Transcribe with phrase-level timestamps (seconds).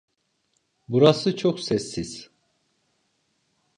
[0.89, 2.29] Burası çok sessiz.